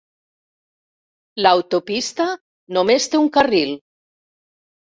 L'autopista 1.45 2.27
només 2.79 3.09
té 3.13 3.23
un 3.27 3.33
carril. 3.39 3.77